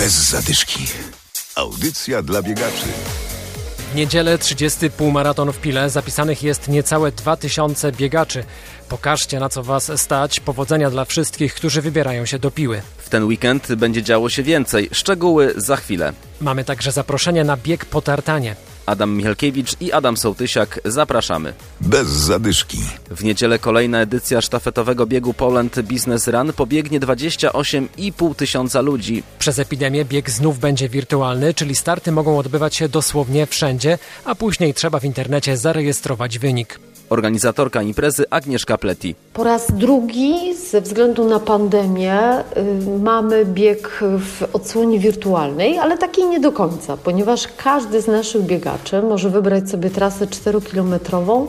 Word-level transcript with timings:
Bez 0.00 0.12
zadyszki. 0.12 0.86
Audycja 1.54 2.22
dla 2.22 2.42
biegaczy. 2.42 2.86
W 3.92 3.94
niedzielę 3.94 4.38
30 4.38 4.90
półmaraton 4.90 5.52
w 5.52 5.58
Pile 5.58 5.90
zapisanych 5.90 6.42
jest 6.42 6.68
niecałe 6.68 7.12
2000 7.12 7.92
biegaczy. 7.92 8.44
Pokażcie 8.88 9.40
na 9.40 9.48
co 9.48 9.62
Was 9.62 10.00
stać. 10.00 10.40
Powodzenia 10.40 10.90
dla 10.90 11.04
wszystkich, 11.04 11.54
którzy 11.54 11.82
wybierają 11.82 12.26
się 12.26 12.38
do 12.38 12.50
Piły. 12.50 12.82
W 12.98 13.08
ten 13.08 13.24
weekend 13.24 13.74
będzie 13.74 14.02
działo 14.02 14.30
się 14.30 14.42
więcej. 14.42 14.88
Szczegóły 14.92 15.54
za 15.56 15.76
chwilę. 15.76 16.12
Mamy 16.40 16.64
także 16.64 16.92
zaproszenie 16.92 17.44
na 17.44 17.56
bieg 17.56 17.84
po 17.84 18.02
tartanie. 18.02 18.56
Adam 18.90 19.16
Michalkiewicz 19.16 19.76
i 19.80 19.92
Adam 19.92 20.16
Sołtysiak 20.16 20.80
zapraszamy. 20.84 21.52
Bez 21.80 22.06
zadyszki. 22.06 22.78
W 23.10 23.24
niedzielę 23.24 23.58
kolejna 23.58 24.00
edycja 24.00 24.40
sztafetowego 24.40 25.06
biegu 25.06 25.34
Poland 25.34 25.80
Business 25.80 26.28
Run 26.28 26.52
pobiegnie 26.52 27.00
28,5 27.00 28.34
tysiąca 28.34 28.80
ludzi. 28.80 29.22
Przez 29.38 29.58
epidemię 29.58 30.04
bieg 30.04 30.30
znów 30.30 30.58
będzie 30.58 30.88
wirtualny, 30.88 31.54
czyli 31.54 31.74
starty 31.74 32.12
mogą 32.12 32.38
odbywać 32.38 32.76
się 32.76 32.88
dosłownie 32.88 33.46
wszędzie, 33.46 33.98
a 34.24 34.34
później 34.34 34.74
trzeba 34.74 35.00
w 35.00 35.04
internecie 35.04 35.56
zarejestrować 35.56 36.38
wynik. 36.38 36.80
Organizatorka 37.10 37.82
imprezy 37.82 38.24
Agnieszka 38.30 38.78
Pleti. 38.78 39.14
Po 39.32 39.44
raz 39.44 39.72
drugi 39.72 40.54
ze 40.54 40.80
względu 40.80 41.28
na 41.28 41.40
pandemię 41.40 42.18
y, 42.38 42.98
mamy 43.02 43.44
bieg 43.44 44.00
w 44.00 44.42
odsłonie 44.52 44.98
wirtualnej, 44.98 45.78
ale 45.78 45.98
takiej 45.98 46.24
nie 46.26 46.40
do 46.40 46.52
końca, 46.52 46.96
ponieważ 46.96 47.48
każdy 47.56 48.02
z 48.02 48.06
naszych 48.06 48.42
biegaczy 48.42 48.79
może 49.08 49.30
wybrać 49.30 49.70
sobie 49.70 49.90
trasę 49.90 50.26
4-kilometrową 50.26 51.46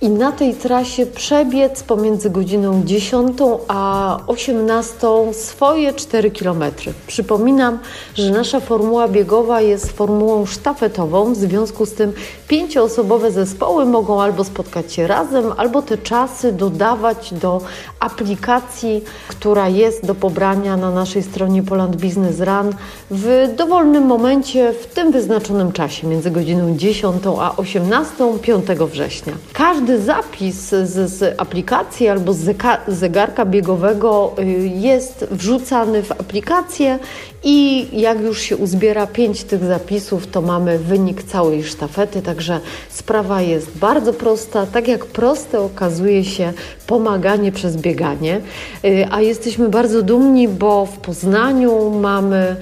i 0.00 0.08
na 0.10 0.32
tej 0.32 0.54
trasie 0.54 1.06
przebiec 1.06 1.82
pomiędzy 1.82 2.30
godziną 2.30 2.82
10 2.84 3.38
a 3.68 4.18
18 4.26 5.06
swoje 5.32 5.92
4 5.92 6.30
km. 6.30 6.64
Przypominam, 7.06 7.78
że 8.14 8.30
nasza 8.30 8.60
formuła 8.60 9.08
biegowa 9.08 9.60
jest 9.60 9.92
formułą 9.92 10.46
sztafetową, 10.46 11.32
w 11.32 11.36
związku 11.36 11.86
z 11.86 11.92
tym 11.92 12.12
pięcioosobowe 12.48 13.32
zespoły 13.32 13.84
mogą 13.84 14.22
albo 14.22 14.44
spotkać 14.44 14.92
się 14.92 15.06
razem, 15.06 15.44
albo 15.56 15.82
te 15.82 15.98
czasy 15.98 16.52
dodawać 16.52 17.34
do 17.34 17.60
aplikacji, 18.00 19.04
która 19.28 19.68
jest 19.68 20.06
do 20.06 20.14
pobrania 20.14 20.76
na 20.76 20.90
naszej 20.90 21.22
stronie 21.22 21.62
Poland 21.62 21.96
Business 21.96 22.40
Run 22.40 22.74
w 23.10 23.54
dowolnym 23.56 24.06
momencie, 24.06 24.72
w 24.72 24.86
tym 24.86 25.12
wyznaczonym 25.12 25.72
czasie, 25.72 26.06
między 26.06 26.30
godziną 26.30 26.76
10 26.76 27.22
a 27.40 27.56
18 27.56 28.38
5 28.42 28.66
września. 28.66 29.32
Każdy 29.52 29.85
zapis 29.98 30.68
z, 30.68 31.10
z 31.10 31.40
aplikacji 31.40 32.08
albo 32.08 32.32
z 32.32 32.56
zegarka 32.88 33.44
biegowego 33.44 34.32
y, 34.38 34.44
jest 34.74 35.26
wrzucany 35.30 36.02
w 36.02 36.12
aplikację 36.12 36.98
i 37.44 37.88
jak 38.00 38.20
już 38.20 38.40
się 38.40 38.56
uzbiera 38.56 39.06
pięć 39.06 39.44
tych 39.44 39.64
zapisów, 39.64 40.26
to 40.26 40.42
mamy 40.42 40.78
wynik 40.78 41.22
całej 41.22 41.64
sztafety, 41.64 42.22
także 42.22 42.60
sprawa 42.90 43.42
jest 43.42 43.78
bardzo 43.78 44.12
prosta. 44.12 44.66
Tak 44.66 44.88
jak 44.88 45.06
proste 45.06 45.60
okazuje 45.60 46.24
się 46.24 46.52
pomaganie 46.86 47.52
przez 47.52 47.76
bieganie, 47.76 48.40
y, 48.84 49.06
a 49.10 49.20
jesteśmy 49.20 49.68
bardzo 49.68 50.02
dumni, 50.02 50.48
bo 50.48 50.86
w 50.86 50.98
Poznaniu 50.98 51.90
mamy 51.90 52.56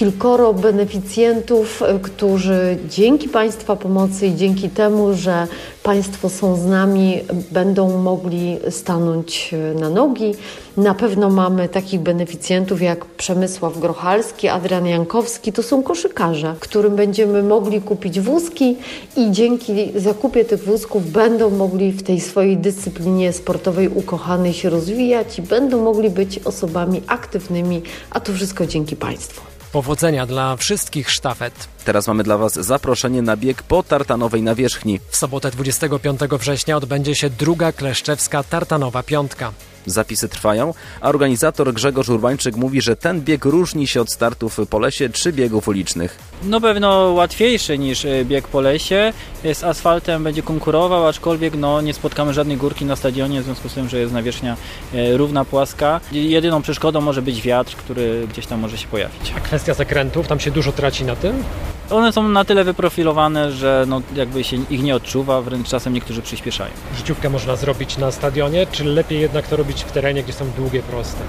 kilkoro 0.00 0.54
beneficjentów, 0.54 1.82
e, 1.82 1.98
którzy 1.98 2.78
dzięki 2.88 3.28
Państwa 3.28 3.76
pomocy 3.76 4.26
i 4.26 4.34
dzięki 4.34 4.68
temu, 4.68 5.14
że 5.14 5.46
Państwo 5.82 6.28
są 6.28 6.56
z 6.56 6.66
nami, 6.66 7.20
będą 7.50 7.98
mogli 7.98 8.58
stanąć 8.70 9.54
e, 9.54 9.80
na 9.80 9.90
nogi. 9.90 10.34
Na 10.76 10.94
pewno 10.94 11.30
mamy 11.30 11.68
takich 11.68 12.00
beneficjentów 12.00 12.82
jak 12.82 13.04
Przemysław 13.04 13.78
Grochalski, 13.78 14.48
Adrian 14.48 14.86
Jankowski. 14.86 15.52
To 15.52 15.62
są 15.62 15.82
koszykarze, 15.82 16.54
którym 16.60 16.96
będziemy 16.96 17.42
mogli 17.42 17.80
kupić 17.80 18.20
wózki 18.20 18.76
i 19.16 19.30
dzięki 19.30 19.92
zakupie 19.96 20.44
tych 20.44 20.64
wózków 20.64 21.12
będą 21.12 21.50
mogli 21.50 21.92
w 21.92 22.02
tej 22.02 22.20
swojej 22.20 22.56
dyscyplinie 22.56 23.32
sportowej 23.32 23.88
ukochanej 23.88 24.52
się 24.52 24.70
rozwijać 24.70 25.38
i 25.38 25.42
będą 25.42 25.84
mogli 25.84 26.10
być 26.10 26.38
osobami 26.38 27.02
aktywnymi, 27.06 27.82
a 28.10 28.20
to 28.20 28.32
wszystko 28.32 28.66
dzięki 28.66 28.96
Państwu. 28.96 29.49
Powodzenia 29.72 30.26
dla 30.26 30.56
wszystkich 30.56 31.10
sztafet. 31.10 31.68
Teraz 31.84 32.06
mamy 32.06 32.22
dla 32.22 32.38
Was 32.38 32.54
zaproszenie 32.54 33.22
na 33.22 33.36
bieg 33.36 33.62
po 33.62 33.82
tartanowej 33.82 34.42
nawierzchni. 34.42 35.00
W 35.08 35.16
sobotę 35.16 35.50
25 35.50 36.20
września 36.20 36.76
odbędzie 36.76 37.14
się 37.14 37.30
druga 37.30 37.72
kleszczewska 37.72 38.42
tartanowa 38.42 39.02
piątka. 39.02 39.52
Zapisy 39.86 40.28
trwają, 40.28 40.74
a 41.00 41.08
organizator 41.08 41.74
Grzegorz 41.74 42.08
Urbańczyk 42.08 42.56
mówi, 42.56 42.80
że 42.80 42.96
ten 42.96 43.20
bieg 43.20 43.44
różni 43.44 43.86
się 43.86 44.00
od 44.00 44.12
startów 44.12 44.60
po 44.70 44.78
lesie 44.78 45.08
czy 45.08 45.32
biegów 45.32 45.68
ulicznych. 45.68 46.18
No 46.42 46.60
pewno 46.60 47.12
łatwiejszy 47.12 47.78
niż 47.78 48.04
e, 48.04 48.24
bieg 48.24 48.48
po 48.48 48.60
lesie. 48.60 49.12
Z 49.54 49.64
asfaltem 49.64 50.24
będzie 50.24 50.42
konkurował, 50.42 51.06
aczkolwiek 51.06 51.54
no, 51.56 51.80
nie 51.80 51.94
spotkamy 51.94 52.34
żadnej 52.34 52.56
górki 52.56 52.84
na 52.84 52.96
stadionie, 52.96 53.40
w 53.40 53.44
związku 53.44 53.68
z 53.68 53.74
tym, 53.74 53.88
że 53.88 53.98
jest 53.98 54.12
nawierzchnia 54.12 54.56
e, 54.94 55.16
równa, 55.16 55.44
płaska. 55.44 56.00
Jedyną 56.12 56.62
przeszkodą 56.62 57.00
może 57.00 57.22
być 57.22 57.42
wiatr, 57.42 57.76
który 57.76 58.26
gdzieś 58.28 58.46
tam 58.46 58.60
może 58.60 58.78
się 58.78 58.88
pojawić. 58.88 59.32
A 59.36 59.40
kwestia 59.40 59.74
zakrętów, 59.74 60.28
tam 60.28 60.40
się 60.40 60.50
dużo 60.50 60.72
traci 60.72 61.04
na 61.04 61.16
tym? 61.16 61.44
One 61.90 62.12
są 62.12 62.28
na 62.28 62.44
tyle 62.44 62.64
wyprofilowane, 62.64 63.52
że 63.52 63.84
no, 63.88 64.02
jakby 64.14 64.44
się 64.44 64.56
ich 64.70 64.82
nie 64.82 64.96
odczuwa, 64.96 65.42
wręcz 65.42 65.68
czasem 65.68 65.92
niektórzy 65.92 66.22
przyspieszają. 66.22 66.70
Życiówkę 66.96 67.30
można 67.30 67.56
zrobić 67.56 67.98
na 67.98 68.10
stadionie, 68.10 68.66
czy 68.72 68.84
lepiej 68.84 69.20
jednak 69.20 69.46
to 69.46 69.56
robić 69.56 69.84
w 69.84 69.92
terenie, 69.92 70.22
gdzie 70.22 70.32
są 70.32 70.44
długie, 70.56 70.82
proste? 70.82 71.20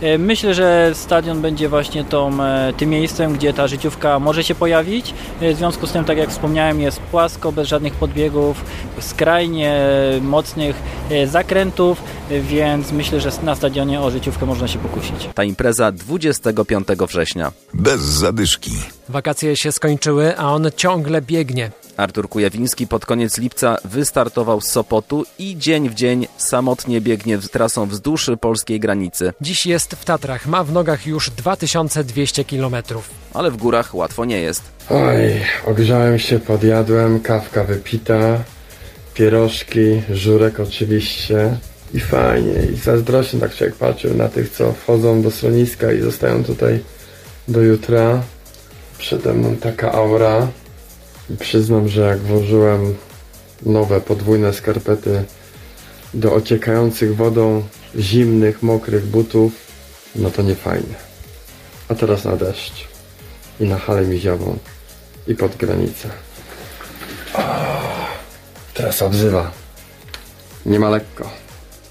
E, 0.00 0.18
myślę, 0.18 0.54
że 0.54 0.90
stadion 0.94 1.40
będzie 1.40 1.68
właśnie 1.68 2.04
tą, 2.04 2.42
e, 2.42 2.72
tym 2.76 2.90
miejscem, 2.90 3.32
gdzie 3.32 3.52
ta 3.52 3.66
życiówka 3.68 4.18
może 4.18 4.44
się 4.44 4.54
pojawić. 4.54 5.14
E, 5.40 5.54
w 5.54 5.56
związku 5.56 5.86
z 5.86 5.92
tym, 5.92 6.04
tak 6.04 6.18
jak 6.18 6.30
wspomniałem, 6.30 6.80
jest 6.80 7.00
płasko, 7.00 7.52
bez 7.52 7.68
żadnych 7.68 7.94
podbiegów, 7.94 8.64
skrajnie 9.00 9.80
mocnych 10.20 10.76
zakrętów, 11.26 12.02
więc 12.30 12.92
myślę, 12.92 13.20
że 13.20 13.30
na 13.42 13.54
stadionie 13.54 14.00
o 14.00 14.10
życiówkę 14.10 14.46
można 14.46 14.68
się 14.68 14.78
pokusić. 14.78 15.28
Ta 15.34 15.44
impreza 15.44 15.92
25 15.92 16.88
września. 17.08 17.52
Bez 17.74 18.00
zadyszki. 18.00 18.70
Wakacje 19.08 19.56
się 19.56 19.72
skończyły, 19.72 20.38
a 20.38 20.52
on 20.52 20.70
ciągle 20.76 21.22
biegnie. 21.22 21.70
Artur 21.96 22.28
Kujawiński 22.28 22.86
pod 22.86 23.06
koniec 23.06 23.38
lipca 23.38 23.76
wystartował 23.84 24.60
z 24.60 24.66
Sopotu 24.66 25.24
i 25.38 25.58
dzień 25.58 25.88
w 25.88 25.94
dzień 25.94 26.26
samotnie 26.36 27.00
biegnie 27.00 27.38
trasą 27.38 27.86
wzdłuż 27.86 28.30
polskiej 28.40 28.80
granicy. 28.80 29.32
Dziś 29.40 29.66
jest 29.66 29.94
w 29.94 30.04
Tatrach, 30.04 30.46
ma 30.46 30.64
w 30.64 30.72
nogach 30.72 31.06
już 31.06 31.30
2200 31.30 32.44
km. 32.44 32.76
Ale 33.34 33.50
w 33.50 33.56
górach 33.56 33.94
łatwo 33.94 34.24
nie 34.24 34.40
jest. 34.40 34.62
Oj, 34.90 35.40
ogrzałem 35.66 36.18
się, 36.18 36.38
podjadłem, 36.38 37.20
kawka 37.20 37.64
wypita, 37.64 38.38
pierożki, 39.14 40.02
żurek 40.10 40.60
oczywiście 40.60 41.56
i 41.94 42.00
fajnie. 42.00 42.66
I 42.72 42.76
zazdrośnie 42.76 43.40
tak 43.40 43.54
człowiek 43.54 43.76
patrzył 43.76 44.14
na 44.14 44.28
tych, 44.28 44.50
co 44.50 44.72
wchodzą 44.72 45.22
do 45.22 45.30
schroniska 45.30 45.92
i 45.92 46.00
zostają 46.00 46.44
tutaj 46.44 46.80
do 47.48 47.62
jutra. 47.62 48.22
Przede 48.98 49.32
mną 49.32 49.56
taka 49.56 49.92
aura. 49.92 50.48
I 51.30 51.36
przyznam, 51.36 51.88
że 51.88 52.00
jak 52.00 52.18
włożyłem 52.18 52.96
nowe 53.66 54.00
podwójne 54.00 54.52
skarpety 54.52 55.24
do 56.14 56.34
ociekających 56.34 57.16
wodą 57.16 57.62
zimnych, 57.98 58.62
mokrych 58.62 59.06
butów, 59.06 59.52
no 60.16 60.30
to 60.30 60.42
nie 60.42 60.54
fajnie. 60.54 60.94
A 61.88 61.94
teraz 61.94 62.24
na 62.24 62.36
deszcz 62.36 62.88
i 63.60 63.64
na 63.64 63.78
halę 63.78 64.06
miziową 64.06 64.58
i 65.26 65.34
pod 65.34 65.56
granicę. 65.56 66.08
teraz 68.74 69.02
obzywa. 69.02 69.50
Nie 70.66 70.78
ma 70.78 70.90
lekko. 70.90 71.43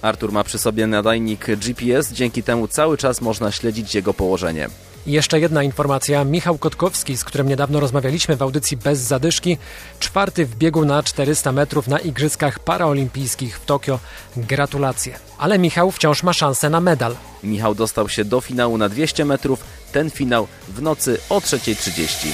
Artur 0.03 0.31
ma 0.31 0.43
przy 0.43 0.59
sobie 0.59 0.87
nadajnik 0.87 1.45
GPS, 1.57 2.11
dzięki 2.11 2.43
temu 2.43 2.67
cały 2.67 2.97
czas 2.97 3.21
można 3.21 3.51
śledzić 3.51 3.95
jego 3.95 4.13
położenie. 4.13 4.69
I 5.07 5.11
jeszcze 5.11 5.39
jedna 5.39 5.63
informacja. 5.63 6.23
Michał 6.23 6.57
Kotkowski, 6.57 7.17
z 7.17 7.23
którym 7.23 7.47
niedawno 7.47 7.79
rozmawialiśmy 7.79 8.35
w 8.35 8.41
audycji 8.41 8.77
Bez 8.77 8.99
Zadyszki, 8.99 9.57
czwarty 9.99 10.45
w 10.45 10.55
biegu 10.55 10.85
na 10.85 11.03
400 11.03 11.51
metrów 11.51 11.87
na 11.87 11.99
Igrzyskach 11.99 12.59
Paraolimpijskich 12.59 13.59
w 13.59 13.65
Tokio. 13.65 13.99
Gratulacje. 14.37 15.19
Ale 15.37 15.59
Michał 15.59 15.91
wciąż 15.91 16.23
ma 16.23 16.33
szansę 16.33 16.69
na 16.69 16.79
medal. 16.81 17.15
Michał 17.43 17.75
dostał 17.75 18.09
się 18.09 18.25
do 18.25 18.41
finału 18.41 18.77
na 18.77 18.89
200 18.89 19.25
metrów. 19.25 19.63
Ten 19.91 20.09
finał 20.09 20.47
w 20.67 20.81
nocy 20.81 21.17
o 21.29 21.39
3.30. 21.39 22.27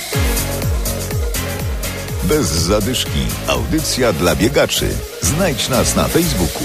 Bez 2.24 2.48
zadyszki. 2.48 3.26
Audycja 3.48 4.14
dla 4.14 4.36
biegaczy. 4.36 4.88
Znajdź 5.22 5.70
nas 5.70 5.96
na 5.96 6.08
Facebooku. 6.08 6.64